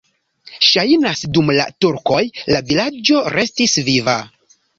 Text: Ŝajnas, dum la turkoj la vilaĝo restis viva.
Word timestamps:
Ŝajnas, 0.67 1.21
dum 1.35 1.51
la 1.57 1.65
turkoj 1.85 2.23
la 2.55 2.63
vilaĝo 2.71 3.21
restis 3.37 3.79
viva. 3.93 4.19